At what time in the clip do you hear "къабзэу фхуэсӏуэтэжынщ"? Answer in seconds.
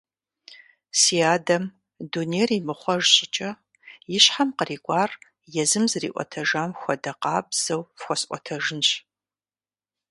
7.21-8.89